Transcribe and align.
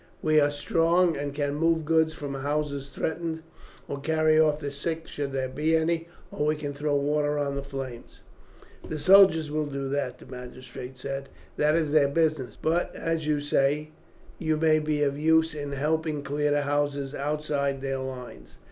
We 0.23 0.39
are 0.39 0.49
strong, 0.49 1.15
and 1.15 1.31
can 1.31 1.53
move 1.53 1.85
goods 1.85 2.15
from 2.15 2.33
houses 2.33 2.89
threatened, 2.89 3.43
or 3.87 3.99
carry 4.01 4.39
off 4.39 4.59
the 4.59 4.71
sick 4.71 5.05
should 5.07 5.31
there 5.31 5.47
be 5.47 5.75
any; 5.75 6.07
or 6.31 6.47
we 6.47 6.55
can 6.55 6.73
throw 6.73 6.95
water 6.95 7.37
on 7.37 7.55
the 7.55 7.61
flames." 7.61 8.21
"The 8.89 8.97
soldiers 8.97 9.51
will 9.51 9.67
do 9.67 9.87
that," 9.89 10.17
the 10.17 10.25
magistrate 10.25 10.97
said, 10.97 11.29
"that 11.57 11.75
is 11.75 11.91
their 11.91 12.07
business; 12.07 12.57
but, 12.59 12.95
as 12.95 13.27
you 13.27 13.39
say, 13.39 13.91
you 14.39 14.57
may 14.57 14.79
be 14.79 15.03
of 15.03 15.19
use 15.19 15.53
in 15.53 15.73
helping 15.73 16.23
clear 16.23 16.49
the 16.49 16.61
houses 16.63 17.13
outside 17.13 17.81
their 17.81 17.99
lines. 17.99 18.57